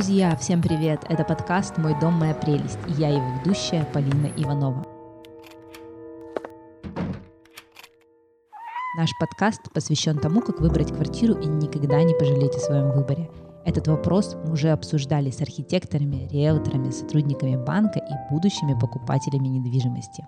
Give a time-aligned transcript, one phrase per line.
[0.00, 1.04] Друзья, всем привет!
[1.10, 4.82] Это подкаст «Мой дом, моя прелесть» и я его ведущая Полина Иванова.
[8.96, 13.30] Наш подкаст посвящен тому, как выбрать квартиру и никогда не пожалеть о своем выборе.
[13.66, 20.26] Этот вопрос мы уже обсуждали с архитекторами, риэлторами, сотрудниками банка и будущими покупателями недвижимости.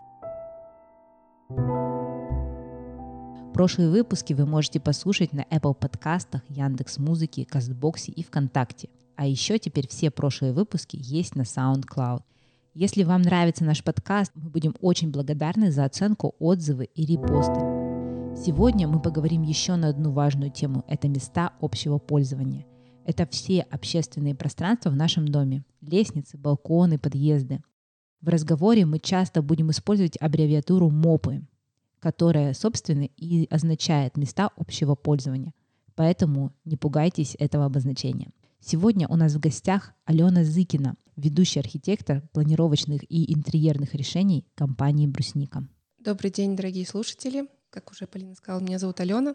[3.54, 8.90] Прошлые выпуски вы можете послушать на Apple подкастах, Яндекс Музыке, Кастбоксе и ВКонтакте.
[9.16, 12.22] А еще теперь все прошлые выпуски есть на SoundCloud.
[12.74, 17.60] Если вам нравится наш подкаст, мы будем очень благодарны за оценку, отзывы и репосты.
[18.34, 22.64] Сегодня мы поговорим еще на одну важную тему– это места общего пользования.
[23.04, 27.60] Это все общественные пространства в нашем доме– лестницы, балконы, подъезды.
[28.22, 31.42] В разговоре мы часто будем использовать аббревиатуру МОПы,
[31.98, 35.52] которая, собственно, и означает места общего пользования.
[35.94, 38.30] Поэтому не пугайтесь этого обозначения.
[38.64, 45.66] Сегодня у нас в гостях Алена Зыкина, ведущий архитектор планировочных и интерьерных решений компании «Брусника».
[45.98, 47.48] Добрый день, дорогие слушатели.
[47.70, 49.34] Как уже Полина сказала, меня зовут Алена.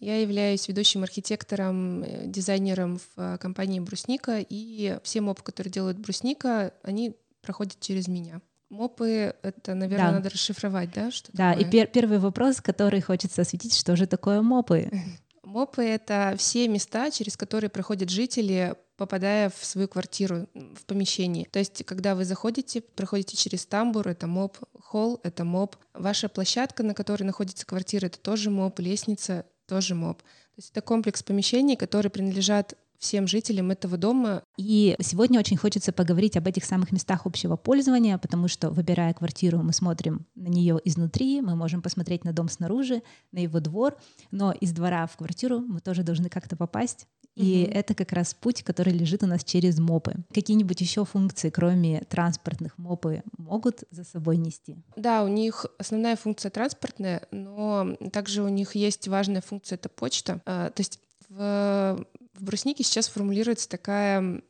[0.00, 5.98] Я являюсь ведущим архитектором, э, дизайнером в э, компании «Брусника», и все мопы, которые делают
[6.00, 8.40] «Брусника», они проходят через меня.
[8.68, 10.12] Мопы— это, наверное, да.
[10.14, 11.12] надо расшифровать, да?
[11.12, 11.68] Что да, такое?
[11.68, 14.90] и пер- первый вопрос, который хочется осветить, что же такое мопы?
[15.56, 21.46] Мопы— это все места, через которые проходят жители, попадая в свою квартиру, в помещение.
[21.50, 26.82] То есть, когда вы заходите, проходите через тамбур, это моп, холл— это моп, ваша площадка,
[26.82, 30.18] на которой находится квартира, это тоже моп, лестница— тоже моп.
[30.20, 34.42] То есть это комплекс помещений, которые принадлежат всем жителям этого дома.
[34.56, 39.58] И сегодня очень хочется поговорить об этих самых местах общего пользования, потому что, выбирая квартиру,
[39.62, 43.02] мы смотрим на нее изнутри, мы можем посмотреть на дом снаружи,
[43.32, 43.96] на его двор,
[44.30, 47.06] но из двора в квартиру мы тоже должны как-то попасть.
[47.36, 47.78] И угу.
[47.78, 50.14] это как раз путь, который лежит у нас через мопы.
[50.32, 54.76] Какие-нибудь еще функции, кроме транспортных, мопы могут за собой нести?
[54.96, 60.40] Да, у них основная функция транспортная, но также у них есть важная функция— это почта.
[60.46, 62.06] А, то есть в
[62.38, 64.42] в бруснике сейчас формулируется такая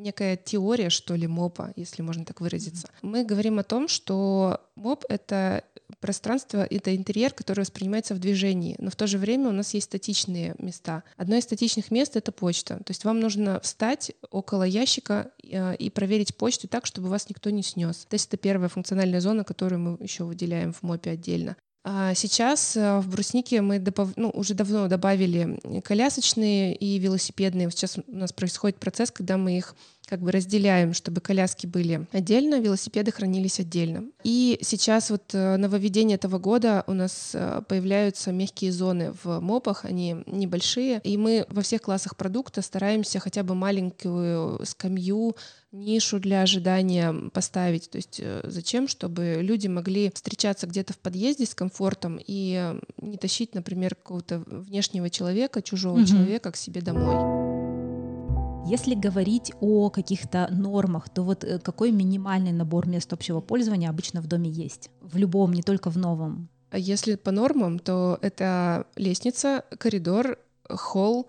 [0.00, 2.88] некая теория, что ли, МОПа, если можно так выразиться.
[3.02, 5.64] Мы говорим о том, что МОП— это
[6.00, 9.86] пространство, это интерьер, который воспринимается в движении, но в то же время у нас есть
[9.86, 11.02] статичные места.
[11.16, 12.76] Одно из статичных мест— это почта.
[12.76, 17.50] То есть вам нужно встать около ящика э, и проверить почту так, чтобы вас никто
[17.50, 18.06] не снес.
[18.08, 21.56] То есть это первая функциональная зона, которую мы еще выделяем в МОПе отдельно.
[21.82, 24.10] А сейчас э, в бруснике мы добав...
[24.16, 27.70] ну, уже давно добавили колясочные и велосипедные.
[27.70, 29.74] Сейчас у нас происходит процесс, когда мы их
[30.10, 34.04] как бы разделяем, чтобы коляски были отдельно, велосипеды хранились отдельно.
[34.24, 39.84] И сейчас вот э, нововведение этого года у нас э, появляются мягкие зоны в мопах,
[39.84, 45.36] они небольшие, и мы во всех классах продукта стараемся хотя бы маленькую скамью,
[45.72, 47.90] нишу для ожидания поставить.
[47.90, 48.88] То есть э, зачем?
[48.88, 55.10] Чтобы люди могли встречаться где-то в подъезде с комфортом и не тащить, например, какого-то внешнего
[55.10, 56.06] человека, чужого mm-hmm.
[56.06, 57.50] человека к себе домой.
[58.66, 64.20] Если говорить о каких-то нормах, то вот э, какой минимальный набор мест общего пользования обычно
[64.20, 64.90] в доме есть?
[65.00, 66.48] В любом, не только в новом.
[66.72, 70.38] Если по нормам, то это лестница, коридор,
[70.68, 71.28] холл,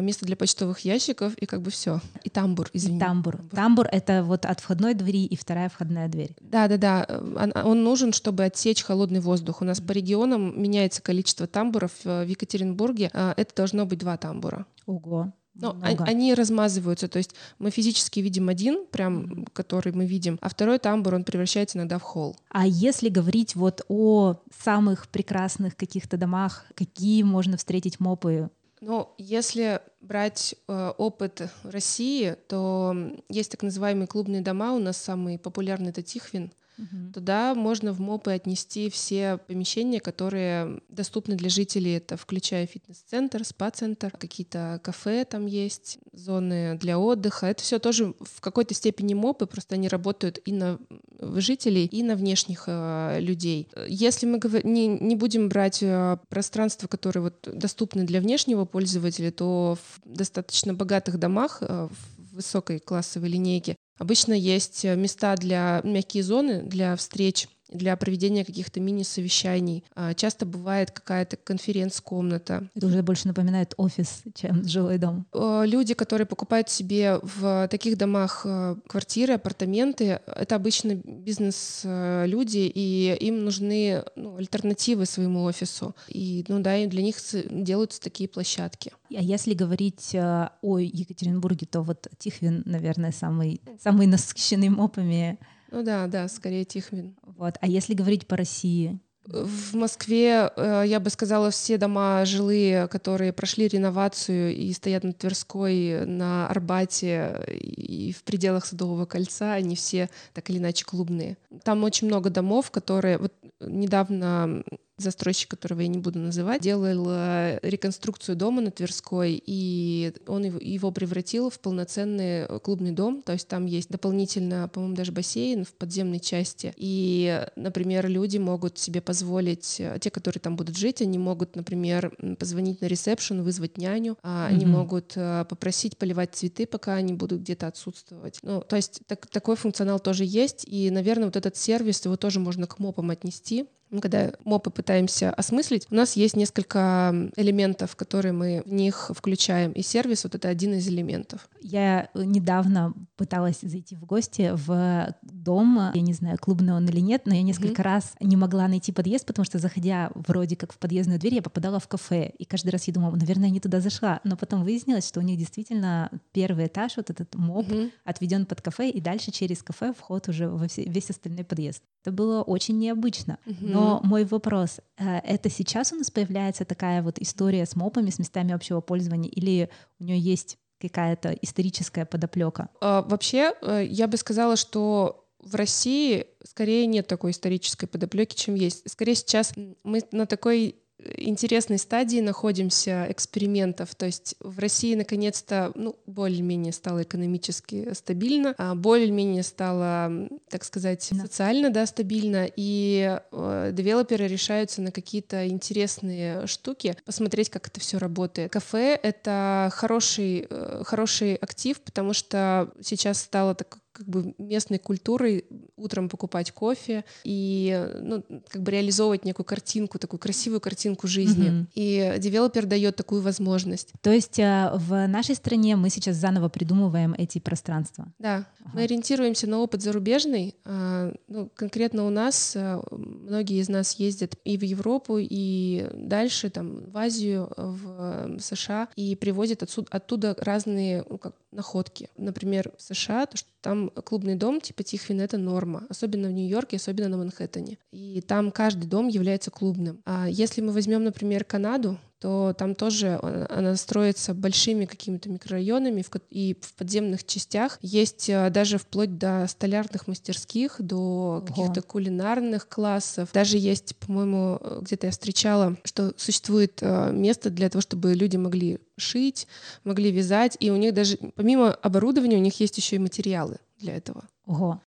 [0.00, 2.00] место для почтовых ящиков и как бы все.
[2.24, 2.96] И тамбур, извини.
[2.96, 3.36] И тамбур.
[3.36, 3.56] тамбур.
[3.56, 6.34] Тамбур— это вот от входной двери и вторая входная дверь.
[6.40, 7.06] Да-да-да.
[7.08, 9.62] Он, он нужен, чтобы отсечь холодный воздух.
[9.62, 11.92] У нас по регионам меняется количество тамбуров.
[12.04, 14.66] В Екатеринбурге а, это должно быть два тамбура.
[14.86, 15.32] Ого.
[15.58, 16.04] Но много.
[16.04, 19.48] они размазываются, то есть мы физически видим один, прям, mm-hmm.
[19.52, 22.36] который мы видим, а второй тамбур, он превращается иногда в холл.
[22.48, 28.50] А если говорить вот о самых прекрасных каких-то домах, какие можно встретить мопы?
[28.80, 32.96] Ну, если брать э, опыт России, то
[33.28, 37.12] есть так называемые клубные дома, у нас самый популярный это Тихвин, Угу.
[37.14, 41.96] Туда можно в МОПы отнести все помещения, которые доступны для жителей.
[41.96, 47.46] Это включая фитнес-центр, спа-центр, какие-то кафе там есть, зоны для отдыха.
[47.46, 50.78] Это все тоже в какой-то степени МОПы, просто они работают и на
[51.20, 53.68] жителей, и на внешних э, людей.
[53.86, 59.76] Если мы не, не будем брать э, пространства, которые вот доступны для внешнего пользователя, то
[59.76, 66.62] в достаточно богатых домах, э, в высокой классовой линейке, Обычно есть места для мягкие зоны,
[66.62, 69.84] для встреч для проведения каких-то мини-совещаний.
[69.94, 72.68] А, часто бывает какая-то конференц-комната.
[72.74, 75.26] Это уже больше напоминает офис, чем жилой дом.
[75.32, 78.46] Люди, которые покупают себе в таких домах
[78.86, 85.94] квартиры, апартаменты, это обычно бизнес-люди, и им нужны ну, альтернативы своему офису.
[86.08, 87.16] И, ну да, и для них
[87.50, 88.92] делаются такие площадки.
[89.10, 95.38] А если говорить э, о Екатеринбурге, то вот Тихвин, наверное, самый, самый насыщенный мопами.
[95.70, 97.16] Ну да, да, скорее Тихвин.
[97.22, 97.54] Вот.
[97.60, 98.98] А если говорить по России?
[99.28, 105.12] В Москве, э, я бы сказала, все дома жилые, которые прошли реновацию и стоят на
[105.12, 111.36] Тверской, на Арбате и в пределах Садового кольца, они все так или иначе клубные.
[111.62, 113.18] Там очень много домов, которые...
[113.18, 114.64] Вот недавно
[114.98, 120.90] застройщик, которого я не буду называть, делал э, реконструкцию дома на Тверской, и он его
[120.90, 125.72] превратил в полноценный э, клубный дом, то есть там есть дополнительно, по-моему, даже бассейн в
[125.72, 131.18] подземной части, и, например, люди могут себе позволить, э, те, которые там будут жить, они
[131.18, 134.46] могут, например, позвонить на ресепшн, вызвать няню, mm-hmm.
[134.46, 138.38] они могут попросить поливать цветы, пока они будут где-то отсутствовать.
[138.42, 142.40] Ну, то есть так, такой функционал тоже есть, и, наверное, вот этот сервис, его тоже
[142.40, 148.62] можно к мопам отнести, когда мопы пытаемся осмыслить, у нас есть несколько элементов, которые мы
[148.64, 151.48] в них включаем, и сервис вот это один из элементов.
[151.60, 157.22] Я недавно пыталась зайти в гости в дом, я не знаю, клубный он или нет,
[157.26, 157.84] но я несколько mm-hmm.
[157.84, 161.80] раз не могла найти подъезд, потому что, заходя вроде как в подъездную дверь, я попадала
[161.80, 165.08] в кафе, и каждый раз я думала, наверное, я не туда зашла, но потом выяснилось,
[165.08, 167.90] что у них действительно первый этаж, вот этот моп, mm-hmm.
[168.04, 171.82] отведен под кафе, и дальше через кафе вход уже во все, весь остальной подъезд.
[172.02, 173.38] Это было очень необычно.
[173.44, 173.56] Mm-hmm.
[173.60, 178.18] Но мой вопрос, э, это сейчас у нас появляется такая вот история с мопами, с
[178.18, 182.68] местами общего пользования, или у нее есть какая-то историческая подоплека?
[182.80, 188.54] А, вообще, э, я бы сказала, что в России скорее нет такой исторической подоплеки, чем
[188.54, 188.88] есть.
[188.90, 189.54] Скорее сейчас
[189.84, 190.76] мы на такой
[191.16, 193.94] интересной стадии находимся экспериментов.
[193.94, 201.02] То есть в России наконец-то ну, более-менее стало экономически стабильно, а более-менее стало, так сказать,
[201.02, 207.98] социально да, стабильно, и э, девелоперы решаются на какие-то интересные штуки, посмотреть, как это все
[207.98, 208.52] работает.
[208.52, 215.44] Кафе— это хороший, э, хороший актив, потому что сейчас стало так как бы местной культурой
[215.76, 221.50] утром покупать кофе и ну, как бы реализовывать некую картинку, такую красивую картинку жизни.
[221.50, 221.66] Mm-hmm.
[221.74, 223.92] И девелопер дает такую возможность.
[224.00, 228.12] То есть э, в нашей стране мы сейчас заново придумываем эти пространства.
[228.18, 228.70] Да, ага.
[228.74, 230.54] мы ориентируемся на опыт зарубежный.
[230.64, 236.50] А, ну, конкретно у нас э, многие из нас ездят и в Европу, и дальше
[236.50, 242.10] там в Азию, в США и привозят отсюда, оттуда разные ну, как, находки.
[242.16, 246.76] Например, в США, то, что там клубный дом типа Тихвин— это норма, особенно в Нью-Йорке,
[246.76, 247.78] особенно на Манхэттене.
[247.92, 250.00] И там каждый дом является клубным.
[250.04, 253.18] А если мы возьмем, например, Канаду, то там тоже
[253.48, 260.06] она строится большими какими-то микрорайонами и в подземных частях есть э, даже вплоть до столярных
[260.06, 263.30] мастерских, до каких-то кулинарных классов.
[263.32, 268.36] Даже есть, по-моему, э, где-то я встречала, что существует э, место для того, чтобы люди
[268.36, 269.46] могли шить,
[269.84, 273.96] могли вязать, и у них даже помимо оборудования у них есть еще и материалы для
[273.96, 274.24] этого.
[274.46, 274.80] Ого.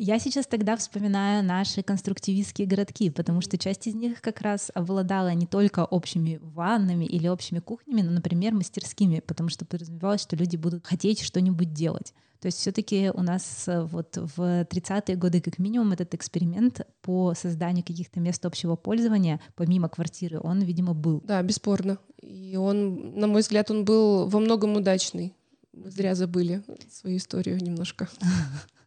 [0.00, 5.34] Я сейчас тогда вспоминаю наши конструктивистские городки, потому что часть из них как раз обладала
[5.34, 10.56] не только общими ваннами или общими кухнями, но, например, мастерскими, потому что подразумевалось, что люди
[10.56, 12.14] будут хотеть что-нибудь делать.
[12.40, 17.34] То есть все-таки у нас э, вот в 30-е годы как минимум этот эксперимент по
[17.34, 21.20] созданию каких-то мест общего пользования, помимо квартиры, он, видимо, был.
[21.24, 21.98] Да, бесспорно.
[22.22, 25.34] И он, на мой взгляд, он был во многом удачный.
[25.72, 28.08] Мы зря забыли свою историю немножко.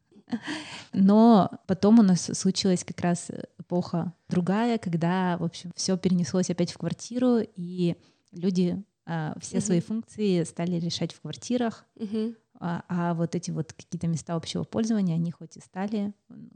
[0.93, 6.71] Но потом у нас случилась как раз эпоха другая, когда, в общем, все перенеслось опять
[6.71, 7.95] в квартиру, и
[8.31, 9.65] люди а, все угу.
[9.65, 12.35] свои функции стали решать в квартирах, угу.
[12.59, 16.13] а, а вот эти вот какие-то места общего пользования, они хоть и стали,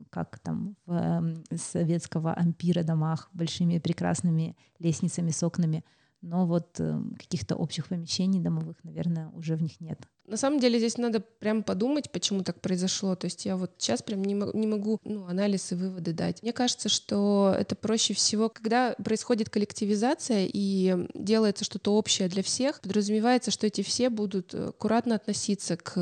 [0.10, 5.84] как там в советского ампира домах, большими прекрасными лестницами с окнами,
[6.22, 10.08] но вот э, каких-то общих помещений домовых, наверное, уже в них нет.
[10.27, 13.15] На самом деле здесь надо прям подумать, почему так произошло.
[13.15, 16.41] То есть я вот сейчас прям не, могу, не могу ну, анализ и выводы дать.
[16.41, 22.82] Мне кажется, что это проще всего, когда происходит коллективизация и делается что-то общее для всех,
[22.82, 25.94] подразумевается, что эти все будут аккуратно относиться к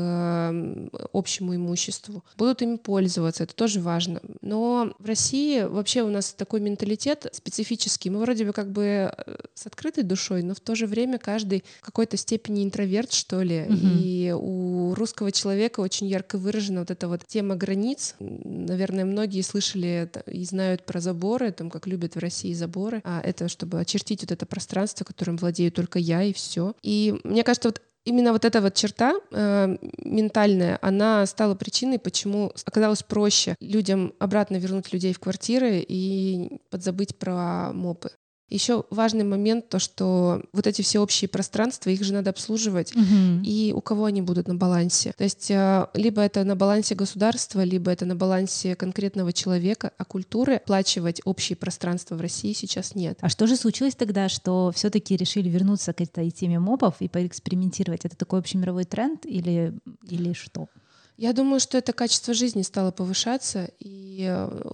[1.12, 4.20] общему имуществу, будут им пользоваться, это тоже важно.
[4.40, 8.10] Но в России вообще у нас такой менталитет специфический.
[8.10, 11.64] Мы вроде бы как бы э, с открытой душой, но в то же время каждый
[11.80, 13.98] в какой-то степени интроверт, что ли, mm-hmm.
[13.98, 18.14] и У русского человека очень ярко выражена вот эта вот тема границ.
[18.18, 23.00] Наверное, многие слышали и знают про заборы, там, как любят в России заборы.
[23.04, 26.74] А это чтобы очертить вот это пространство, которым владею только я и все.
[26.82, 32.52] И мне кажется, вот именно вот эта вот черта э, ментальная, она стала причиной, почему
[32.64, 38.10] оказалось проще людям обратно вернуть людей в квартиры и подзабыть про мопы.
[38.50, 43.42] Еще важный момент то, что вот эти все общие пространства, их же надо обслуживать, угу.
[43.42, 45.12] и у кого они будут на балансе.
[45.16, 50.04] То есть э, либо это на балансе государства, либо это на балансе конкретного человека, а
[50.04, 53.18] культуры оплачивать общие пространства в России сейчас нет.
[53.22, 58.04] А что же случилось тогда, что все-таки решили вернуться к этой теме мобов и поэкспериментировать?
[58.04, 59.72] Это такой общемировой тренд или,
[60.08, 60.68] или что?
[61.16, 64.70] Я думаю, что это качество жизни стало повышаться, и э,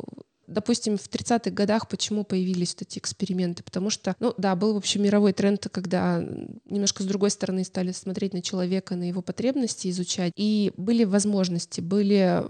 [0.51, 3.63] допустим, в 30-х годах почему появились эти эксперименты?
[3.63, 6.23] Потому что, ну да, был, в общем, мировой тренд, когда
[6.69, 10.33] немножко с другой стороны стали смотреть на человека, на его потребности, изучать.
[10.37, 12.45] И были возможности, были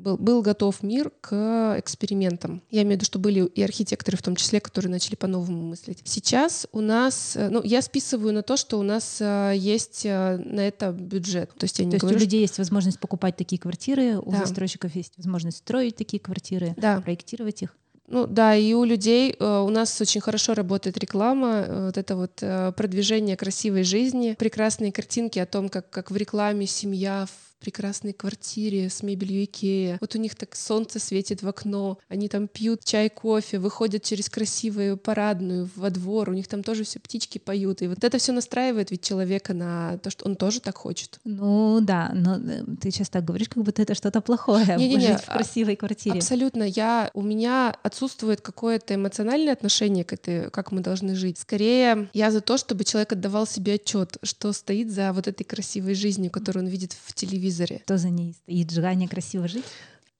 [0.00, 2.62] был, был готов мир к экспериментам.
[2.70, 6.00] Я имею в виду, что были и архитекторы в том числе, которые начали по-новому мыслить.
[6.04, 10.36] Сейчас у нас, э, ну, я списываю на то, что у нас э, есть э,
[10.38, 11.50] на это бюджет.
[11.56, 14.30] То есть, я не то говорю, есть у людей есть возможность покупать такие квартиры, у
[14.30, 14.38] да.
[14.38, 17.00] застройщиков есть возможность строить такие квартиры, да.
[17.00, 17.76] проектировать их.
[18.08, 22.42] Ну да, и у людей у нас очень хорошо работает реклама, вот это вот
[22.74, 27.28] продвижение красивой жизни, прекрасные картинки о том, как, как в рекламе семья
[27.60, 29.98] прекрасной квартире с мебелью Икея.
[30.00, 34.28] Вот у них так солнце светит в окно, они там пьют чай, кофе, выходят через
[34.30, 37.82] красивую парадную во двор, у них там тоже все птички поют.
[37.82, 41.20] И вот это все настраивает ведь человека на то, что он тоже так хочет.
[41.24, 44.94] Ну да, но э, ты сейчас так говоришь, как будто это что-то плохое, не, не,
[44.94, 46.18] не, жить в а, красивой квартире.
[46.18, 46.62] Абсолютно.
[46.62, 51.38] Я, у меня отсутствует какое-то эмоциональное отношение к этой, как мы должны жить.
[51.38, 55.94] Скорее, я за то, чтобы человек отдавал себе отчет, что стоит за вот этой красивой
[55.94, 57.82] жизнью, которую он видит в телевизоре телевизоре.
[57.84, 58.70] Что за ней стоит?
[58.70, 59.64] Желание красиво жить?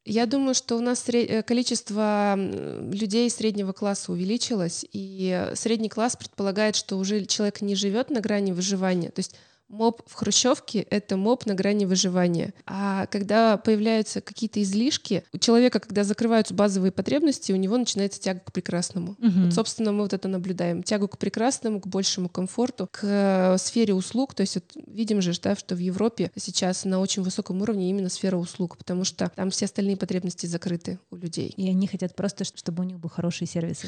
[0.04, 6.74] Я думаю, что у нас э, количество людей среднего класса увеличилось, и средний класс предполагает,
[6.74, 9.10] что уже человек не живет на грани выживания.
[9.10, 9.34] То есть
[9.70, 12.52] Моб в хрущевке— это моб на грани выживания.
[12.66, 18.40] А когда появляются какие-то излишки, у человека, когда закрываются базовые потребности, у него начинается тяга
[18.40, 19.12] к прекрасному.
[19.12, 19.44] Угу.
[19.44, 20.82] Вот, собственно, мы вот это наблюдаем.
[20.82, 24.34] Тягу к прекрасному, к большему комфорту, к э, сфере услуг.
[24.34, 28.08] То есть вот видим же, да, что в Европе сейчас на очень высоком уровне именно
[28.08, 31.54] сфера услуг, потому что там все остальные потребности закрыты у людей.
[31.56, 33.84] И они хотят просто, чтобы у них был хороший сервис,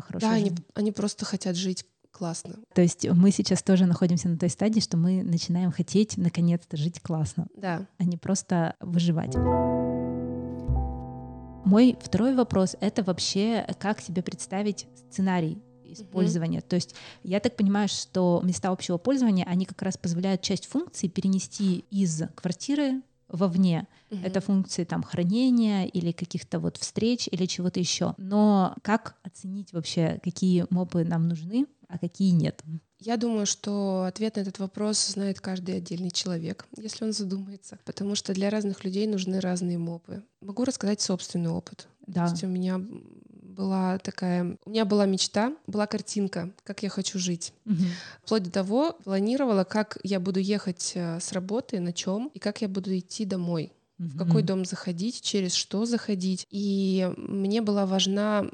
[0.00, 1.84] хороший Да, они, они просто хотят жить
[2.16, 2.54] классно.
[2.74, 7.00] То есть мы сейчас тоже находимся на той стадии, что мы начинаем хотеть наконец-то жить
[7.00, 7.86] классно, да.
[7.98, 9.36] а не просто выживать.
[11.66, 16.60] Мой второй вопрос— это вообще как себе представить сценарий использования.
[16.60, 16.68] Mm-hmm.
[16.68, 21.08] То есть я так понимаю, что места общего пользования, они как раз позволяют часть функций
[21.08, 23.86] перенести из квартиры вовне.
[24.10, 24.20] Угу.
[24.22, 28.14] Это функции там хранения или каких-то вот встреч или чего-то еще.
[28.18, 32.62] Но как оценить вообще, какие мопы нам нужны, а какие нет?
[32.98, 38.14] Я думаю, что ответ на этот вопрос знает каждый отдельный человек, если он задумается, потому
[38.14, 40.22] что для разных людей нужны разные мопы.
[40.40, 41.88] Могу рассказать собственный опыт.
[42.06, 42.26] Да.
[42.26, 42.80] То есть у меня
[43.56, 47.52] была такая, у меня была мечта, была картинка, как я хочу жить.
[47.64, 47.84] Угу.
[48.22, 52.60] Вплоть до того планировала, как я буду ехать э, с работы, на чем и как
[52.62, 56.46] я буду идти домой в какой дом заходить, через что заходить.
[56.50, 58.46] И мне была важна,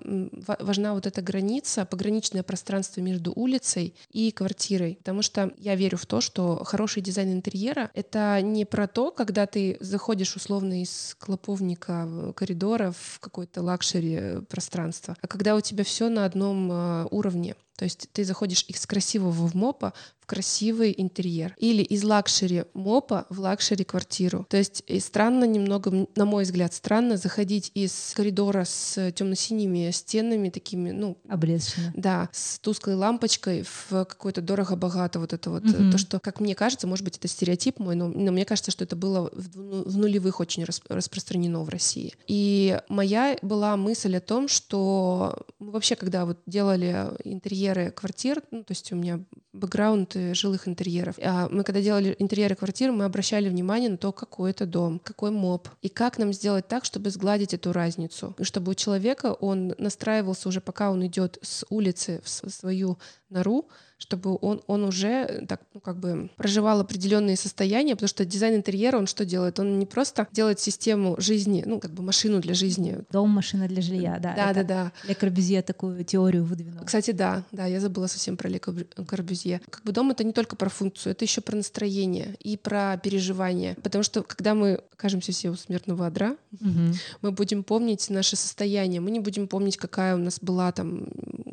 [0.61, 4.97] важна вот эта граница, пограничное пространство между улицей и квартирой.
[4.97, 9.47] Потому что я верю в то, что хороший дизайн интерьера— это не про то, когда
[9.47, 16.09] ты заходишь условно из клоповника коридора в какое-то лакшери пространство, а когда у тебя все
[16.09, 17.57] на одном э, уровне.
[17.77, 21.57] То есть ты заходишь из красивого мопа в красивый интерьер.
[21.59, 24.47] Или из лакшери мопа в лакшери квартиру.
[24.49, 30.49] То есть и странно немного, на мой взгляд, странно заходить из коридора с темно-синими стенами
[30.51, 31.19] такими, ну...
[31.29, 31.93] Облезшими.
[31.97, 35.65] Да, с тусклой лампочкой в какое-то дорого-богато вот это вот.
[35.65, 35.91] Mm-hmm.
[35.91, 38.85] То, что, как мне кажется, может быть, это стереотип мой, но, но мне кажется, что
[38.85, 42.15] это было в, ну, в нулевых очень рас, распространено в России.
[42.29, 48.43] И моя была мысль о том, что мы вообще, когда вот делали интерьер интерьеры квартир,
[48.51, 49.21] ну, то есть у меня
[49.53, 51.15] бэкграунд жилых интерьеров.
[51.23, 55.31] А мы когда делали интерьеры квартир, мы обращали внимание на то, какой это дом, какой
[55.31, 59.75] моб, и как нам сделать так, чтобы сгладить эту разницу, и чтобы у человека он
[59.79, 63.69] настраивался уже, пока он идет с улицы в свою нору,
[64.03, 68.57] чтобы он, он уже э, так, ну, как бы проживал определенные состояния, потому что дизайн
[68.57, 69.61] интерьера, он что делает?
[69.61, 72.99] Он не просто делает систему жизни, ну, как бы машину для жизни.
[73.11, 74.35] Дом, машина для жилья, да.
[74.35, 74.93] Да, да, да.
[75.05, 76.85] Ле Корбюзье такую теорию выдвинул.
[76.85, 79.61] Кстати, да, да, я забыла совсем про Ле Корбюзье друзья.
[79.71, 83.77] Как бы дом это не только про функцию, это еще про настроение и про переживание.
[83.83, 86.95] Потому что когда мы окажемся все у смертного одра, угу.
[87.23, 89.01] мы будем помнить наше состояние.
[89.01, 91.09] Мы не будем помнить, какая у нас была там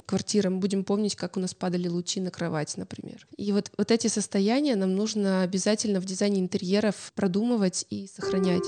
[0.09, 3.27] квартира, мы будем помнить, как у нас падали лучи на кровать, например.
[3.37, 8.63] И вот, вот эти состояния нам нужно обязательно в дизайне интерьеров продумывать и сохранять.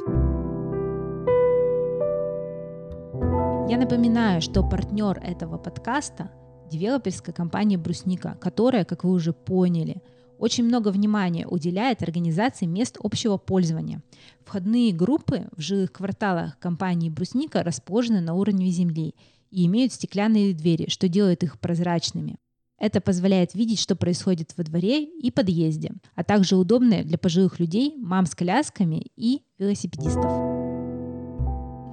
[3.71, 6.29] Я напоминаю, что партнер этого подкаста–
[6.69, 10.03] девелоперская компания «Брусника», которая, как вы уже поняли,
[10.37, 14.03] очень много внимания уделяет организации мест общего пользования.
[14.45, 19.15] Входные группы в жилых кварталах компании «Брусника» расположены на уровне земли
[19.51, 22.37] и имеют стеклянные двери, что делает их прозрачными.
[22.79, 27.93] Это позволяет видеть, что происходит во дворе и подъезде, а также удобное для пожилых людей,
[27.97, 30.60] мам с колясками и велосипедистов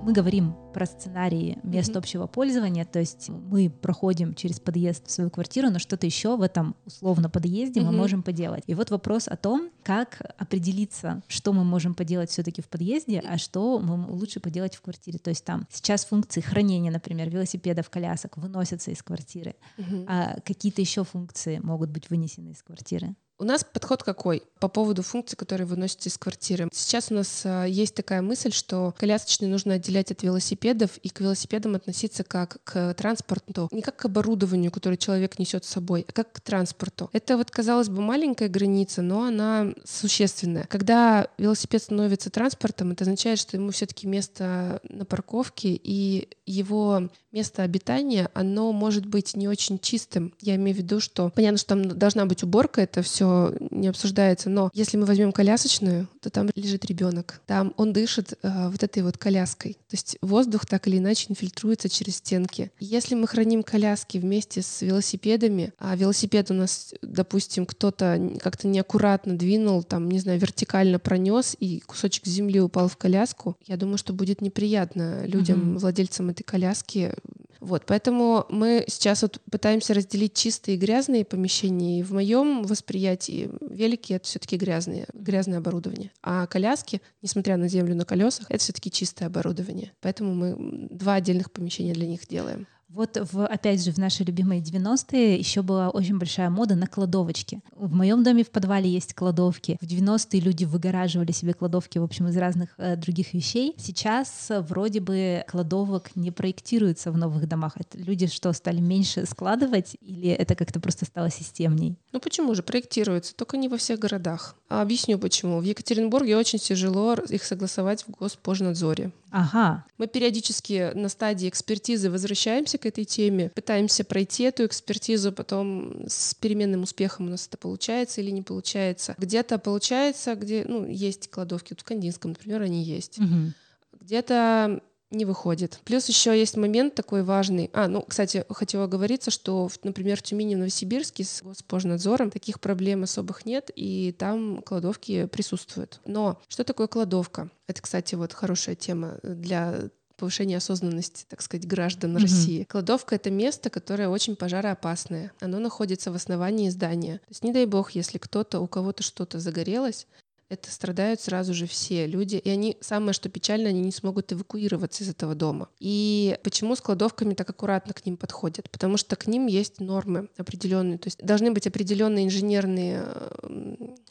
[0.08, 1.98] мы говорим про сценарии мест mm-hmm.
[1.98, 6.40] общего пользования, то есть мы проходим через подъезд в свою квартиру, но что-то еще в
[6.40, 7.84] этом условно подъезде mm-hmm.
[7.84, 8.62] мы можем поделать.
[8.66, 13.36] И вот вопрос о том, как определиться, что мы можем поделать все-таки в подъезде, а
[13.36, 15.18] что мы лучше поделать в квартире.
[15.18, 20.04] То есть там сейчас функции хранения, например, велосипедов, колясок выносятся из квартиры, mm-hmm.
[20.08, 23.14] а какие-то еще функции могут быть вынесены из квартиры.
[23.40, 26.68] У нас подход какой по поводу функций, которые выносятся из квартиры?
[26.72, 31.20] Сейчас у нас а, есть такая мысль, что колясочные нужно отделять от велосипедов и к
[31.20, 36.12] велосипедам относиться как к транспорту, не как к оборудованию, которое человек несет с собой, а
[36.12, 37.10] как к транспорту.
[37.12, 40.64] Это вот, казалось бы, маленькая граница, но она существенная.
[40.64, 47.62] Когда велосипед становится транспортом, это означает, что ему все-таки место на парковке, и его место
[47.62, 50.34] обитания, оно может быть не очень чистым.
[50.40, 53.27] Я имею в виду, что понятно, что там должна быть уборка, это все
[53.70, 58.68] не обсуждается, но если мы возьмем колясочную, то там лежит ребенок, там он дышит э,
[58.68, 62.70] вот этой вот коляской, то есть воздух так или иначе инфильтруется через стенки.
[62.78, 69.36] Если мы храним коляски вместе с велосипедами, а велосипед у нас, допустим, кто-то как-то неаккуратно
[69.36, 74.12] двинул, там, не знаю, вертикально пронес и кусочек земли упал в коляску, я думаю, что
[74.12, 75.78] будет неприятно людям, mm-hmm.
[75.78, 77.14] владельцам этой коляски
[77.60, 82.00] вот, поэтому мы сейчас вот пытаемся разделить чистые и грязные помещения.
[82.00, 86.12] И в моем восприятии велики это все-таки грязные, грязное оборудование.
[86.22, 89.92] А коляски, несмотря на землю на колесах, это все-таки чистое оборудование.
[90.00, 92.66] Поэтому мы два отдельных помещения для них делаем.
[92.88, 97.60] Вот в, опять же в наши любимые 90-е еще была очень большая мода на кладовочки.
[97.76, 99.76] В моем доме в подвале есть кладовки.
[99.80, 103.74] В 90-е люди выгораживали себе кладовки, в общем, из разных э, других вещей.
[103.76, 107.74] Сейчас вроде бы кладовок не проектируется в новых домах.
[107.76, 111.96] Это люди что, стали меньше складывать или это как-то просто стало системней?
[112.12, 112.62] Ну почему же?
[112.62, 114.56] Проектируется, только не во всех городах.
[114.70, 115.60] А объясню почему.
[115.60, 119.12] В Екатеринбурге очень тяжело их согласовать в Госпожнадзоре.
[119.30, 119.84] Ага.
[119.98, 126.34] Мы периодически на стадии экспертизы возвращаемся к этой теме, пытаемся пройти эту экспертизу, потом с
[126.34, 129.14] переменным успехом у нас это получается или не получается.
[129.18, 133.18] Где-то получается, где ну, есть кладовки, вот в Кандинском, например, они есть.
[133.18, 133.52] Угу.
[134.00, 135.80] Где-то не выходит.
[135.84, 137.70] Плюс еще есть момент такой важный.
[137.72, 143.04] А, ну, кстати, хотела оговориться, что, например, в Тюмени, в Новосибирске с Госпожнадзором таких проблем
[143.04, 146.00] особых нет, и там кладовки присутствуют.
[146.04, 147.50] Но что такое кладовка?
[147.66, 152.22] Это, кстати, вот хорошая тема для повышения осознанности, так сказать, граждан mm-hmm.
[152.22, 152.64] России.
[152.64, 155.32] Кладовка— это место, которое очень пожароопасное.
[155.40, 157.18] Оно находится в основании здания.
[157.18, 160.06] То есть, не дай бог, если кто-то, у кого-то что-то загорелось,
[160.48, 165.04] это страдают сразу же все люди, и они, самое что печально, они не смогут эвакуироваться
[165.04, 165.68] из этого дома.
[165.78, 168.70] И почему с кладовками так аккуратно к ним подходят?
[168.70, 173.04] Потому что к ним есть нормы определенные, то есть должны быть определенные инженерные,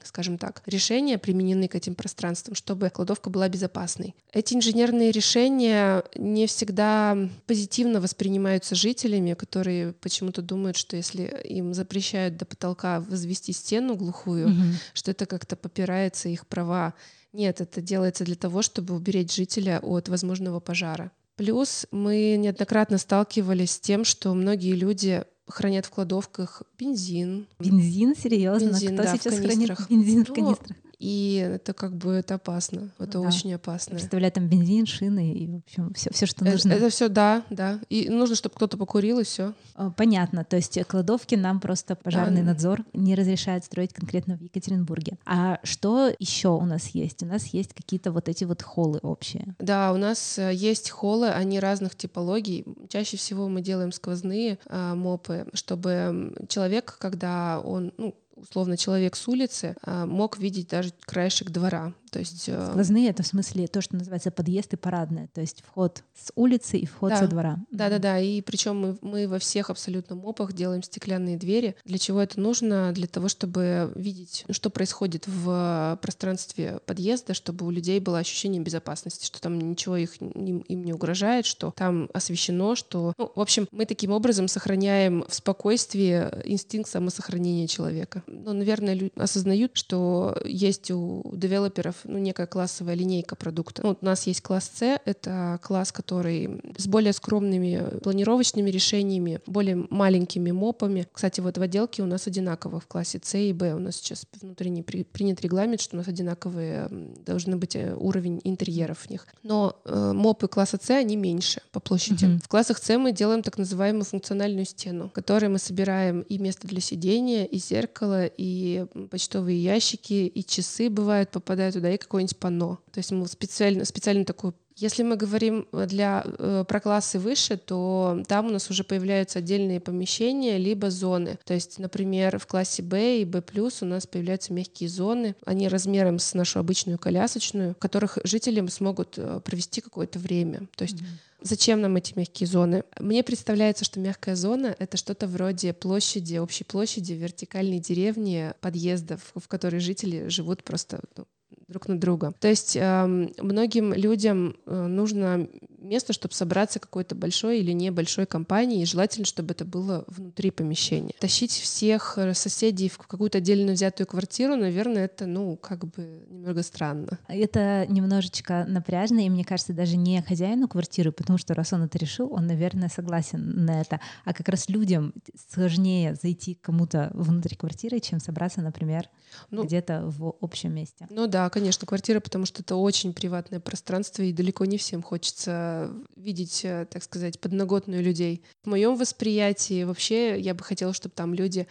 [0.04, 4.16] скажем так, решения применены к этим пространствам, чтобы кладовка была безопасной.
[4.32, 12.38] Эти инженерные решения не всегда позитивно воспринимаются жителями, которые почему-то думают, что если им запрещают
[12.38, 14.74] до потолка возвести стену глухую, mm-hmm.
[14.94, 16.94] что это как-то попирается их права.
[17.34, 21.12] Нет, это делается для того, чтобы уберечь жителя от возможного пожара.
[21.36, 27.48] Плюс мы неоднократно сталкивались с тем, что многие люди хранят в кладовках бензин.
[27.60, 28.16] Бензин?
[28.16, 28.68] Серьезно?
[28.70, 30.78] Бензин, Кто да, сейчас в хранит бензин в ну, канистрах?
[31.00, 33.28] И это как бы это опасно, это да.
[33.28, 33.96] очень опасно.
[33.96, 36.72] Представляю там бензин, шины и в общем все, все что нужно.
[36.72, 37.80] Это, это все, да, да.
[37.90, 39.54] И нужно, чтобы кто-то покурил и все.
[39.76, 40.44] А, понятно.
[40.44, 42.48] То есть кладовки нам просто пожарный да.
[42.48, 45.18] надзор не разрешает строить конкретно в Екатеринбурге.
[45.26, 47.22] А что еще у нас есть?
[47.22, 49.56] У нас есть какие-то вот эти вот холлы общие.
[49.60, 52.66] Да, у нас э, есть холлы, они разных типологий.
[52.90, 59.28] Чаще всего мы делаем сквозные а, мопы, чтобы человек, когда он, ну, условно человек с
[59.28, 63.82] улицы а, мог видеть даже краешек двора То есть, э, Сквозные— это в смысле то,
[63.82, 67.18] что называется подъезд и парадная, то есть вход с улицы и вход да.
[67.18, 67.58] со двора.
[67.72, 71.76] Да-да-да, и причем мы, мы во всех абсолютно мопах делаем стеклянные двери.
[71.86, 72.92] Для чего это нужно?
[72.94, 79.26] Для того, чтобы видеть, что происходит в пространстве подъезда, чтобы у людей было ощущение безопасности,
[79.26, 83.14] что там ничего их, им, им не угрожает, что там освещено, что...
[83.18, 88.24] Ну, в общем, мы таким образом сохраняем в спокойствии инстинкт самосохранения человека.
[88.28, 93.82] Ну, наверное, люди осознают, что есть у девелоперов ну, некая классовая линейка продукта.
[93.84, 99.40] Ну, вот у нас есть класс C, это класс, который с более скромными планировочными решениями,
[99.46, 101.08] более маленькими мопами.
[101.12, 103.74] Кстати, вот в отделке у нас одинаково в классе C и B.
[103.74, 106.90] У нас сейчас внутренний при, принят регламент, что у нас одинаковые
[107.26, 109.28] должны быть э, уровень интерьеров в них.
[109.44, 112.26] Но э, мопы класса C, они меньше по площади.
[112.26, 112.44] Mm-hmm.
[112.44, 116.68] В классах C мы делаем так называемую функциональную стену, в которой мы собираем и место
[116.68, 122.80] для сидения, и зеркало, и почтовые ящики, и часы бывают, попадают туда, и какое-нибудь панно.
[122.92, 128.24] То есть мы специально, специально такую если мы говорим для, э, про классы выше, то
[128.28, 131.40] там у нас уже появляются отдельные помещения, либо зоны.
[131.46, 133.42] То есть, например, в классе B и B+,
[133.82, 135.36] у нас появляются мягкие зоны.
[135.48, 140.68] Они размером с нашу обычную колясочную, в которых жители смогут э, провести какое-то время.
[140.76, 141.28] То есть mm-hmm.
[141.40, 142.84] Зачем нам эти мягкие зоны?
[143.00, 149.48] Мне представляется, что мягкая зона— это что-то вроде площади, общей площади, вертикальной деревни, подъездов, в
[149.48, 151.28] которой жители живут просто ну,
[151.68, 152.34] друг на друга.
[152.40, 155.48] То есть э, многим людям э, нужно
[155.88, 161.14] место, чтобы собраться какой-то большой или небольшой компании, и желательно, чтобы это было внутри помещения.
[161.20, 166.64] Тащить всех э, соседей в какую-то отдельно взятую квартиру, наверное, это, ну, как бы немного
[166.64, 167.20] странно.
[167.28, 171.98] Это немножечко напряжно, и мне кажется, даже не хозяину квартиры, потому что раз он это
[171.98, 175.14] решил, он, наверное, согласен на это, а как раз людям
[175.52, 179.10] сложнее зайти к кому-то внутрь квартиры, чем собраться, например,
[179.52, 181.08] ну, где-то в общем месте.
[181.10, 185.77] Ну да, конечно, квартира, потому что это очень приватное пространство, и далеко не всем хочется
[186.16, 188.44] видеть, э, так сказать, подноготную людей.
[188.64, 191.68] В моем восприятии вообще я бы хотела, чтобы там люди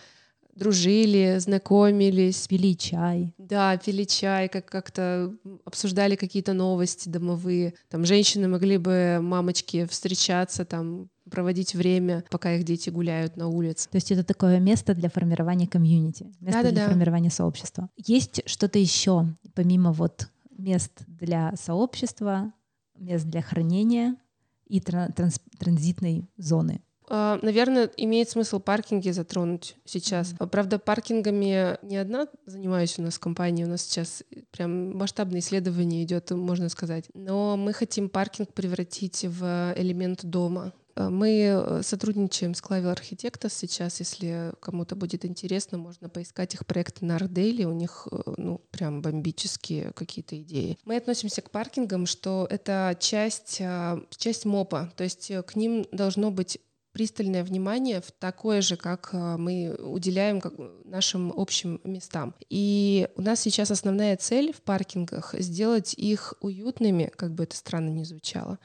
[0.57, 2.49] дружили, знакомились.
[2.49, 3.33] Пили чай.
[3.39, 5.33] Да, пили чай, как как-то
[5.65, 7.75] обсуждали какие-то новости домовые.
[7.89, 13.89] Там женщины могли бы, мамочки, встречаться, там проводить время, пока их дети гуляют на улице.
[13.91, 17.91] То есть это такое место для формирования комьюнити, место да, для формирования сообщества.
[17.97, 22.53] Есть что-то еще, помимо вот мест для сообщества,
[22.99, 24.17] мест для хранения
[24.67, 26.81] и транс транзитной зоны.
[27.09, 30.33] А, наверное, имеет смысл паркинги затронуть сейчас.
[30.33, 30.49] Mm-hmm.
[30.49, 36.03] Правда, паркингами не одна занимаюсь у нас в компании, у нас сейчас прям масштабное исследование
[36.03, 37.05] идет, можно сказать.
[37.15, 40.73] Но мы хотим паркинг превратить в элемент дома.
[40.97, 46.67] Э, мы э, сотрудничаем с Clavel Architects сейчас, если кому-то будет интересно, можно поискать их
[46.67, 50.79] проекты на Ардейле, у них э, ну, прям бомбические какие-то идеи.
[50.85, 53.61] Мы относимся к паркингам, что это часть,
[54.17, 56.59] часть МОПа, то есть к ним должно быть
[56.93, 60.41] пристальное внимание в такое же, как мы уделяем
[60.85, 62.35] нашим общим местам.
[62.49, 67.91] И у нас сейчас основная цель в паркингах— сделать их уютными, как бы это странно
[67.91, 68.59] ни звучало,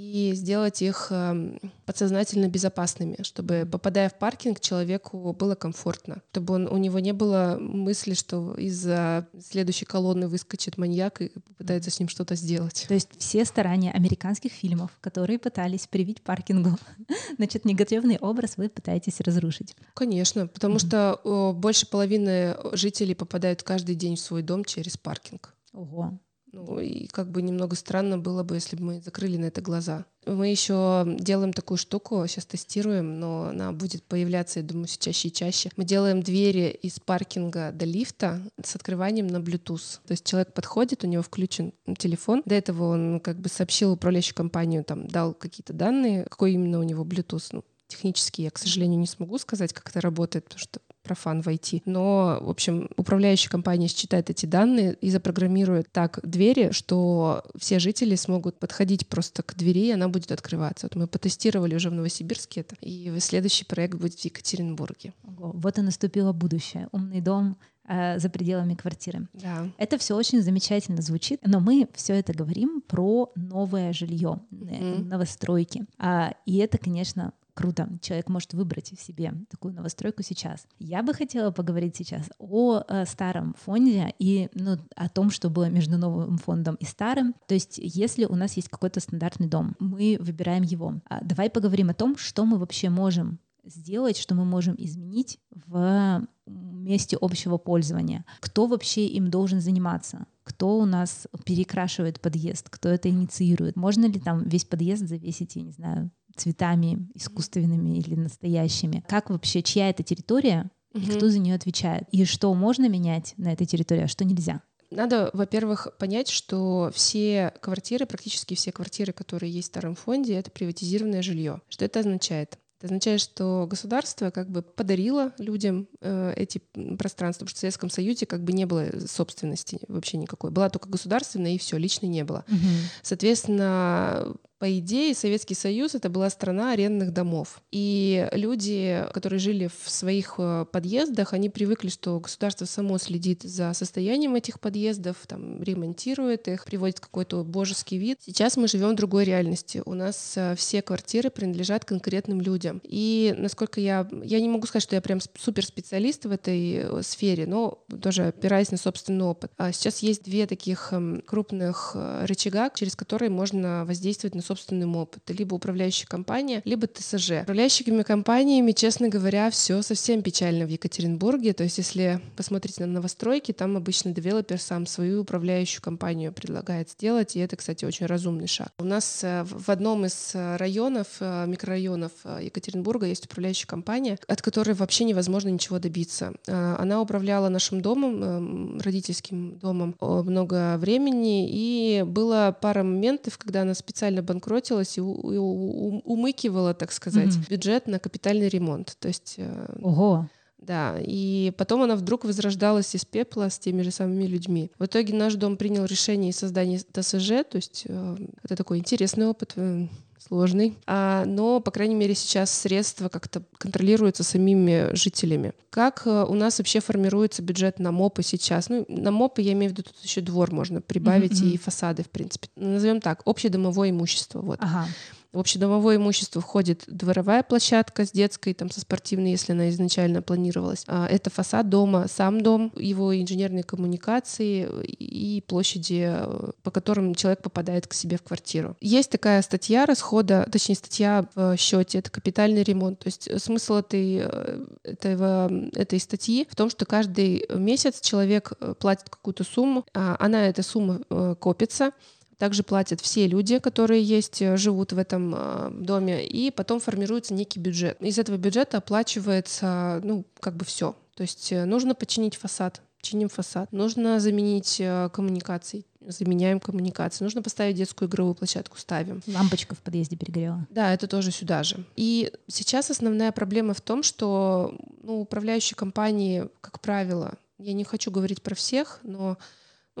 [0.00, 6.68] и сделать их эм, подсознательно безопасными, чтобы, попадая в паркинг, человеку было комфортно, чтобы он,
[6.68, 12.08] у него не было мысли, что из-за следующей колонны выскочит маньяк и попытается с ним
[12.08, 12.86] что-то сделать.
[12.88, 16.78] То есть все старания американских фильмов, которые пытались привить паркингу,
[17.36, 19.76] значит, негативный образ вы пытаетесь разрушить.
[19.92, 21.18] Конечно, потому mm-hmm.
[21.22, 25.54] что больше половины жителей попадают каждый день в свой дом через паркинг.
[25.74, 26.18] Ого.
[26.52, 30.04] Ну, и как бы немного странно было бы, если бы мы закрыли на это глаза.
[30.26, 35.28] Мы еще делаем такую штуку, сейчас тестируем, но она будет появляться, я думаю, все чаще
[35.28, 35.70] и чаще.
[35.76, 40.00] Мы делаем двери из паркинга до лифта с открыванием на Bluetooth.
[40.06, 42.42] То есть человек подходит, у него включен телефон.
[42.44, 46.82] До этого он как бы сообщил управляющую компанию, там, дал какие-то данные, какой именно у
[46.82, 47.48] него Bluetooth.
[47.52, 50.80] Ну, технически я, к сожалению, не смогу сказать, как это работает, потому что
[51.10, 51.82] профан в IT.
[51.86, 58.14] Но, в общем, управляющая компания считает эти данные и запрограммирует так двери, что все жители
[58.14, 60.86] смогут подходить просто к двери, и она будет открываться.
[60.86, 65.12] Вот мы потестировали уже в Новосибирске это, и следующий проект будет в Екатеринбурге.
[65.24, 66.86] Ого, вот и наступило будущее.
[66.92, 67.56] Умный дом
[67.88, 69.26] э, за пределами квартиры.
[69.32, 69.68] Да.
[69.78, 75.06] Это все очень замечательно звучит, но мы все это говорим про новое жилье, mm-hmm.
[75.06, 75.86] новостройки.
[75.98, 77.88] А, и это, конечно, круто.
[78.00, 80.66] Человек может выбрать в себе такую новостройку сейчас.
[80.78, 85.68] Я бы хотела поговорить сейчас о э, старом фонде и ну, о том, что было
[85.68, 87.34] между новым фондом и старым.
[87.46, 90.94] То есть, если у нас есть какой-то стандартный дом, мы выбираем его.
[91.08, 96.26] А давай поговорим о том, что мы вообще можем сделать, что мы можем изменить в
[96.46, 98.24] месте общего пользования.
[98.40, 100.26] Кто вообще им должен заниматься?
[100.50, 103.76] кто у нас перекрашивает подъезд, кто это инициирует.
[103.76, 109.04] Можно ли там весь подъезд завесить, я не знаю, цветами искусственными или настоящими?
[109.08, 112.04] Как вообще, чья это территория, и кто за нее отвечает?
[112.10, 114.62] И что можно менять на этой территории, а что нельзя?
[114.90, 120.50] Надо, во-первых, понять, что все квартиры, практически все квартиры, которые есть в старом фонде, это
[120.50, 121.60] приватизированное жилье.
[121.68, 122.58] Что это означает?
[122.78, 126.62] Это означает, что государство как бы подарило людям э, эти
[126.98, 130.50] пространства, потому что в Советском Союзе как бы не было собственности вообще никакой.
[130.50, 132.44] Была только государственная, и все, личной не было.
[132.48, 132.56] Угу.
[133.02, 137.62] Соответственно, по идее, Советский Союз— это была страна арендных домов.
[137.72, 143.72] И люди, которые жили в своих э, подъездах, они привыкли, что государство само следит за
[143.72, 148.18] состоянием этих подъездов, там, ремонтирует их, приводит какой-то божеский вид.
[148.20, 149.82] Сейчас мы живем в другой реальности.
[149.86, 152.82] У нас э, все квартиры принадлежат конкретным людям.
[152.84, 154.06] И насколько я...
[154.22, 158.70] Я не могу сказать, что я прям суперспециалист в этой э, сфере, но тоже опираясь
[158.70, 159.52] на собственный опыт.
[159.56, 165.36] А сейчас есть две таких эм, крупных рычага, через которые можно воздействовать на собственным опытом.
[165.36, 167.42] Либо управляющая компания, либо ТСЖ.
[167.42, 171.52] Управляющими компаниями, честно говоря, все совсем печально в Екатеринбурге.
[171.52, 177.36] То есть если посмотреть на новостройки, там обычно девелопер сам свою управляющую компанию предлагает сделать,
[177.36, 178.70] и это, кстати, очень разумный шаг.
[178.78, 182.10] У нас э, в одном из э, районов, э, микрорайонов
[182.40, 186.32] Екатеринбурга есть управляющая компания, от которой вообще невозможно ничего добиться.
[186.46, 193.74] Она управляла нашим домом, эм, родительским домом много времени, и было пара моментов, когда она
[193.74, 197.50] специально банкротировала банкротилась и, умыкивала, так сказать, mm-hmm.
[197.50, 198.96] бюджет на капитальный ремонт.
[198.98, 199.34] То есть...
[199.36, 200.28] Э, Ого!
[200.58, 204.70] Да, и потом она вдруг возрождалась из пепла с теми же самыми людьми.
[204.78, 209.26] В итоге наш дом принял решение о создании ТСЖ, то есть э, это такой интересный
[209.26, 209.88] опыт, э,
[210.26, 215.52] сложный, а, но, по крайней мере, сейчас средства как-то контролируются самими жителями.
[215.70, 218.68] Как э, у нас вообще формируется бюджет на МОПы сейчас?
[218.68, 221.50] Ну, на МОПы я имею в виду, тут еще двор можно прибавить mm-hmm.
[221.50, 222.48] и фасады, в принципе.
[222.56, 224.40] Назовем так, общедомовое имущество.
[224.40, 224.58] Вот.
[224.60, 224.86] Ага.
[225.32, 230.84] В общедомовое имущество входит дворовая площадка с детской, там, со спортивной, если она изначально планировалась.
[230.88, 237.42] А, это фасад дома, сам дом, его инженерные коммуникации и площади, э, по которым человек
[237.42, 238.76] попадает к себе в квартиру.
[238.80, 242.98] Есть такая статья расхода, точнее статья в счете, это капитальный ремонт.
[242.98, 248.74] То есть смысл этой, э, этого, этой статьи в том, что каждый месяц человек э,
[248.76, 251.00] платит какую-то сумму, а она, эта сумма
[251.38, 251.92] копится,
[252.40, 257.34] также платят все люди, которые есть, э, живут в этом э, доме, и потом формируется
[257.34, 258.00] некий бюджет.
[258.00, 260.96] Из этого бюджета оплачивается, ну, как бы все.
[261.14, 263.70] То есть э, нужно починить фасад, чиним фасад.
[263.72, 264.80] Нужно заменить
[265.12, 267.24] коммуникации, заменяем коммуникации.
[267.24, 269.22] Нужно поставить детскую игровую площадку, ставим.
[269.26, 270.66] Лампочка в подъезде перегорела.
[270.70, 271.84] Да, это тоже сюда же.
[271.96, 278.10] И сейчас основная проблема в том, что ну, управляющие компании, как правило, я не хочу
[278.10, 279.36] говорить про всех, но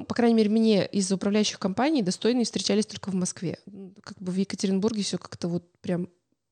[0.00, 3.58] ну, по крайней мере, мне из управляющих компаний достойные встречались только в Москве.
[4.02, 6.08] Как бы в Екатеринбурге все как-то вот прям,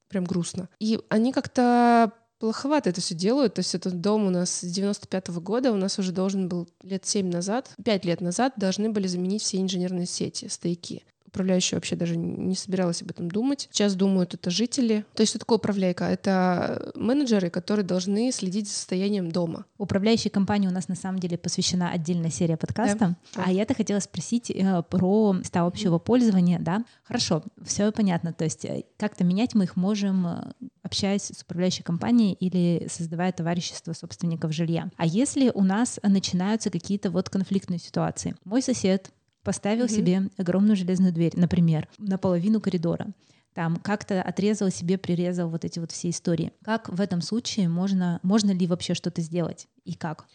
[0.09, 0.69] прям грустно.
[0.81, 3.55] И они как-то плоховато это все делают.
[3.55, 6.69] То есть этот дом у нас с 95 -го года, у нас уже должен был
[6.83, 11.97] лет 7 назад, 5 лет назад должны были заменить все инженерные сети, стояки управляющая вообще
[11.97, 13.69] даже не собиралась об этом думать.
[13.71, 15.05] Сейчас думают это жители.
[15.15, 16.05] То есть что такое управляйка?
[16.05, 19.67] Это менеджеры, которые должны следить за состоянием дома.
[19.77, 23.17] Управляющей компании у нас на самом деле посвящена отдельная серия подкаста.
[23.35, 23.45] Да.
[23.45, 26.85] А я-то хотела спросить э, про места общего пользования, да?
[27.05, 28.33] Хорошо, все понятно.
[28.33, 33.33] То есть э, как-то менять мы их можем, э, общаясь с управляющей компанией или создавая
[33.33, 34.91] товарищество собственников жилья.
[34.97, 38.35] А если у нас начинаются какие-то вот конфликтные ситуации?
[38.45, 39.11] Мой сосед
[39.49, 39.97] поставил mm-hmm.
[39.97, 43.07] себе огромную железную дверь, например, наполовину коридора.
[43.55, 46.53] Там как-то отрезал себе, прирезал вот эти вот все истории.
[46.63, 50.27] Как в этом случае можно, можно ли вообще что-то сделать и как?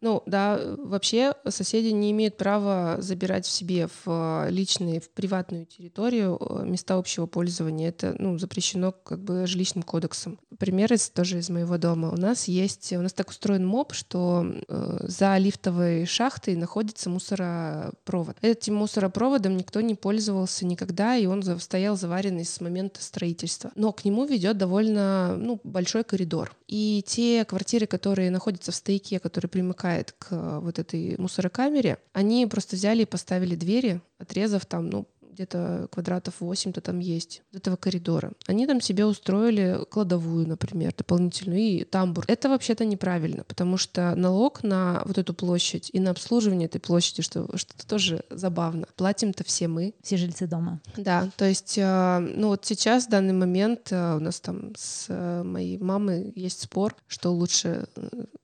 [0.00, 5.66] Ну да, вообще соседи не имеют права забирать в себе в э, личные, в приватную
[5.66, 7.90] территорию э, места общего пользования.
[7.90, 10.40] Это ну, запрещено как бы жилищным кодексом.
[10.62, 12.10] Пример из, тоже из моего дома.
[12.10, 18.36] У нас есть, у нас так устроен МОП, что э, за лифтовой шахтой находится мусоропровод.
[18.42, 23.72] Этим мусоропроводом никто не пользовался никогда, и он стоял заваренный с момента строительства.
[23.74, 26.54] Но к нему ведет довольно ну, большой коридор.
[26.68, 32.76] И те квартиры, которые находятся в стояке, которые примыкают к вот этой мусорокамере, они просто
[32.76, 38.32] взяли и поставили двери, отрезав там, ну, где-то квадратов 8-то там есть, этого коридора.
[38.46, 42.24] Они там себе устроили кладовую, например, дополнительную, и тамбур.
[42.28, 47.22] Это вообще-то неправильно, потому что налог на вот эту площадь и на обслуживание этой площади,
[47.22, 49.94] что, что тоже забавно, платим-то все мы.
[50.02, 50.80] Все жильцы дома.
[50.96, 55.06] Да, то есть, э, ну вот сейчас, в данный момент, э, у нас там с
[55.08, 57.86] э, моей мамой есть спор, что лучше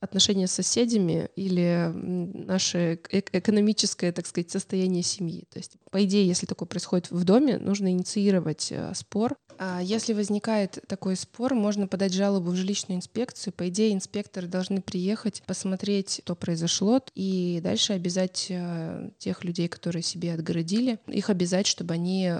[0.00, 5.44] отношения с соседями или наше экономическое, так сказать, состояние семьи.
[5.52, 9.36] То есть, по идее, если такое происходит в доме, нужно инициировать э, спор.
[9.58, 13.52] А если возникает такой спор, можно подать жалобу в жилищную инспекцию.
[13.52, 20.04] По идее, инспекторы должны приехать, посмотреть, что произошло, и дальше обязать э, тех людей, которые
[20.04, 22.32] себе отгородили, их обязать, чтобы они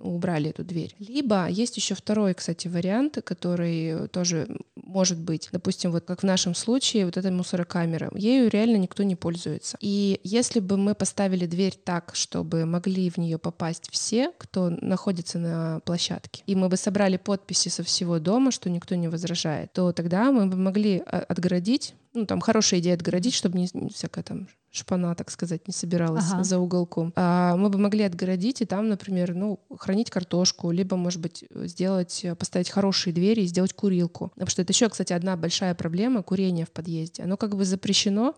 [0.00, 0.94] убрали эту дверь.
[0.98, 4.48] Либо есть еще второй, кстати, вариант, который тоже
[4.92, 5.48] может быть.
[5.52, 9.76] Допустим, вот как в нашем случае, вот эта мусорокамера, ею реально никто не пользуется.
[9.80, 15.38] И если бы мы поставили дверь так, чтобы могли в нее попасть все, кто находится
[15.38, 19.92] на площадке, и мы бы собрали подписи со всего дома, что никто не возражает, то
[19.92, 24.48] тогда мы бы могли а, отгородить ну, там хорошая идея отгородить, чтобы не, всякая там
[24.72, 26.42] шпана, так сказать, не собиралась ага.
[26.42, 27.12] за уголком.
[27.14, 32.24] А мы бы могли отгородить и там, например, ну, хранить картошку, либо, может быть, сделать,
[32.38, 34.30] поставить хорошие двери и сделать курилку.
[34.30, 37.22] Потому что это еще, кстати, одна большая проблема— курение в подъезде.
[37.22, 38.34] Оно как бы запрещено,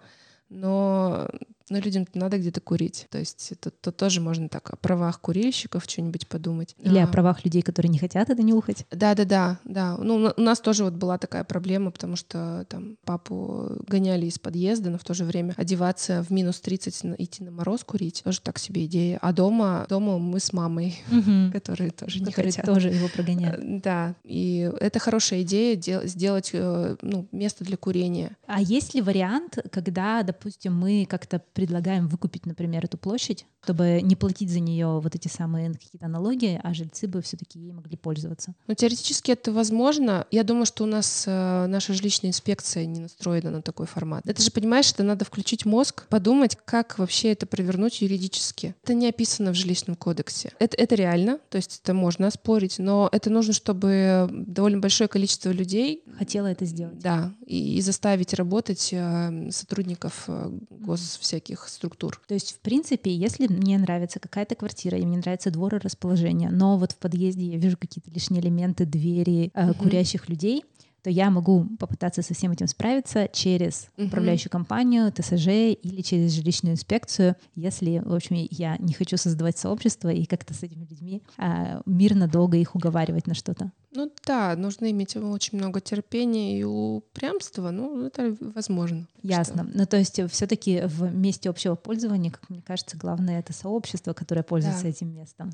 [0.49, 1.31] но
[1.71, 3.07] но людям надо где-то курить.
[3.11, 6.75] То есть тут, тут тоже можно так о правах курильщиков что-нибудь подумать.
[6.79, 8.87] Или а, о правах людей, которые не хотят это нюхать.
[8.91, 9.97] Да, да, да, да.
[9.97, 14.91] Ну, у нас тоже вот была такая проблема, потому что там папу гоняли из подъезда,
[14.91, 18.59] но в то же время одеваться в минус 30, идти на мороз курить, тоже так
[18.59, 19.19] себе идея.
[19.23, 21.53] А дома, дома мы с мамой, угу.
[21.53, 22.67] которые тоже не которые хотят.
[22.67, 23.63] тоже его прогоняют.
[23.63, 28.37] Э, да, и это хорошая идея сделать э, ну, место для курения.
[28.47, 34.17] А есть ли вариант, когда, допустим, мы как-то предлагаем выкупить, например, эту площадь, чтобы не
[34.17, 38.55] платить за нее вот эти самые какие-то налоги, а жильцы бы все-таки ей могли пользоваться.
[38.67, 40.27] Ну, теоретически это возможно.
[40.31, 44.27] Я думаю, что у нас э, наша жилищная инспекция не настроена на такой формат.
[44.27, 48.75] Это же, понимаешь, это надо включить мозг, подумать, как вообще это провернуть юридически.
[48.83, 50.53] Это не описано в жилищном кодексе.
[50.59, 55.51] Это, это реально, то есть это можно спорить, но это нужно, чтобы довольно большое количество
[55.51, 56.99] людей хотело это сделать.
[56.99, 62.21] Да, и, и заставить работать э, сотрудников э, гос всяких таких структур.
[62.27, 66.51] То есть, в принципе, если мне нравится какая-то квартира, и мне нравится двор и расположение,
[66.51, 70.65] но вот в подъезде я вижу какие-то лишние элементы, двери, э, курящих людей,
[71.05, 76.73] то я могу попытаться со всем этим справиться через управляющую компанию, ТСЖ или через жилищную
[76.73, 81.83] инспекцию, если, в общем, я не хочу создавать сообщество и как-то с этими людьми а,
[81.85, 83.71] мирно долго их уговаривать на что-то.
[83.93, 89.07] Ну да, нужно иметь очень много терпения и упрямства, ну это возможно.
[89.23, 89.65] Ясно.
[89.69, 89.79] Что...
[89.79, 94.43] Ну то есть все-таки в месте общего пользования, как мне кажется, главное это сообщество, которое
[94.43, 94.89] пользуется да.
[94.89, 95.53] этим местом.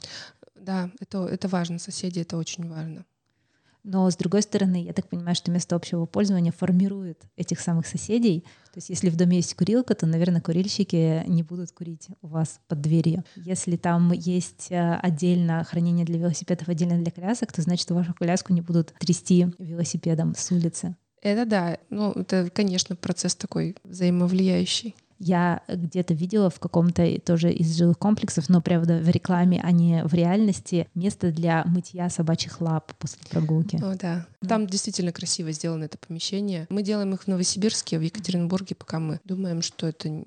[0.55, 3.05] Да, это, это важно, соседи это очень важно.
[3.83, 8.45] Но с другой стороны, я так понимаю, что место общего пользования формирует этих самых соседей.
[8.73, 12.61] То есть если в доме есть курилка, то, наверное, курильщики не будут курить у вас
[12.69, 13.25] под дверью.
[13.37, 18.53] Если там есть э, отдельно хранение для велосипедов, отдельно для колясок, то значит, вашу коляску
[18.53, 20.97] не будут трясти велосипедом с улицы.
[21.23, 21.79] Это да.
[21.91, 24.95] Ну, это, конечно, процесс такой взаимовлияющий.
[25.23, 30.03] Я где-то видела в каком-то тоже из жилых комплексов, но, правда, в рекламе, а не
[30.05, 33.77] в реальности, место для мытья собачьих лап после прогулки.
[33.77, 34.27] О, да.
[34.49, 36.67] Там действительно красиво сделано это помещение.
[36.71, 40.25] Мы делаем их в Новосибирске, в Екатеринбурге, пока мы думаем, что это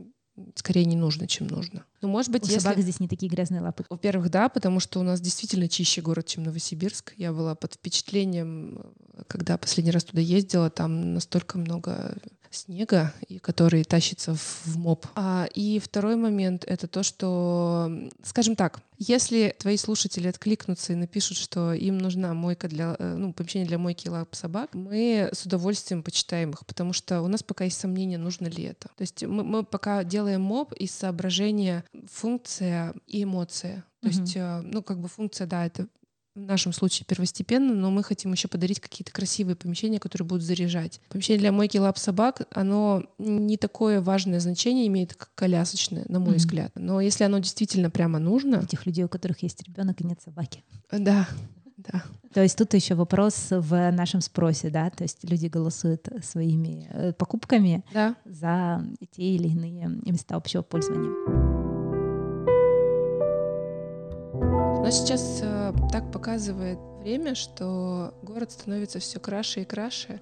[0.56, 1.86] скорее не нужно, чем нужно.
[2.02, 2.60] Ну, может быть, у если...
[2.60, 3.86] собак здесь не такие грязные лапы.
[3.90, 7.14] Во-первых, да, потому что у нас действительно чище город, чем Новосибирск.
[7.18, 8.94] Я была под впечатлением,
[9.28, 12.16] когда последний раз туда ездила, там настолько много
[12.56, 15.06] снега, и который тащится в, моб.
[15.16, 17.92] А, и второй момент— это то, что,
[18.24, 23.34] скажем так, если твои слушатели откликнутся и напишут, что им нужна мойка для, э, ну,
[23.34, 27.66] помещение для мойки лап собак, мы с удовольствием почитаем их, потому что у нас пока
[27.66, 28.88] есть сомнения, нужно ли это.
[28.96, 33.84] То есть мы, мы пока делаем моб из соображения функция и эмоция.
[34.02, 34.12] То mm-hmm.
[34.12, 35.88] есть, э, ну, как бы функция, да, это
[36.36, 41.00] в нашем случае первостепенно, но мы хотим еще подарить какие-то красивые помещения, которые будут заряжать.
[41.10, 46.34] Помещение для мойки лап собак, оно не такое важное значение имеет, как колясочное, на мой
[46.34, 46.38] mm-hmm.
[46.38, 46.72] взгляд.
[46.76, 48.62] Но если оно действительно прямо нужно...
[48.64, 50.64] Этих людей, у которых есть ребенок и нет собаки.
[50.92, 51.28] Да,
[51.78, 52.04] да.
[52.34, 57.14] То есть тут еще вопрос в нашем спросе, да, то есть люди голосуют своими э,
[57.14, 58.16] покупками да.
[58.26, 61.53] за те или иные места общего пользования.
[64.84, 70.20] Но сейчас э, так показывает время, что город становится все краше и краше.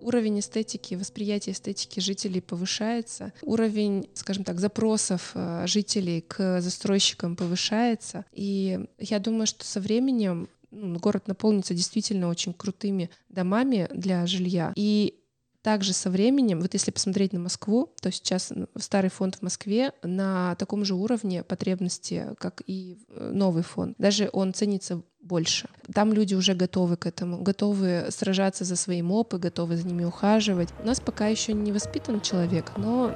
[0.00, 3.32] Уровень эстетики, восприятие эстетики жителей повышается.
[3.42, 8.24] Уровень, скажем так, запросов э, жителей к застройщикам повышается.
[8.30, 14.72] И я думаю, что со временем ну, город наполнится действительно очень крутыми домами для жилья.
[14.76, 15.17] И
[15.62, 20.54] также со временем, вот если посмотреть на Москву, то сейчас старый фонд в Москве на
[20.56, 23.94] таком же уровне потребности, как и э, новый фонд.
[23.98, 25.68] Даже он ценится больше.
[25.92, 30.68] Там люди уже готовы к этому, готовы сражаться за свои мопы, готовы за ними ухаживать.
[30.82, 33.14] У нас пока еще не воспитан человек, но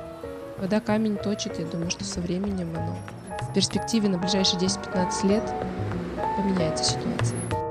[0.58, 1.58] вода камень точит.
[1.58, 2.98] Я думаю, что со временем оно
[3.50, 5.44] в перспективе на ближайшие 10-15 лет
[6.36, 7.61] поменяется ситуация.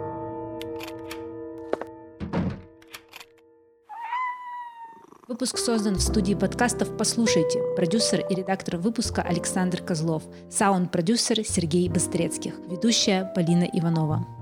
[5.42, 7.60] Выпуск создан в студии подкастов «Послушайте».
[7.76, 10.22] Продюсер и редактор выпуска Александр Козлов.
[10.52, 12.54] Саунд-продюсер Сергей Быстрецких.
[12.70, 14.41] Ведущая Полина Иванова.